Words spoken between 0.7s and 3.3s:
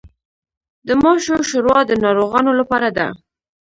د ماشو شوروا د ناروغانو لپاره ده.